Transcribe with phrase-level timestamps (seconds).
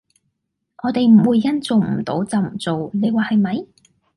[0.81, 3.65] 我地唔會因做唔到就唔做，你話係咪？